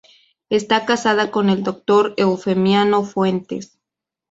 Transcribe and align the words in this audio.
Está 0.49 0.87
casada 0.87 1.29
con 1.29 1.51
el 1.51 1.61
doctor 1.61 2.15
Eufemiano 2.17 3.03
Fuentes. 3.03 3.77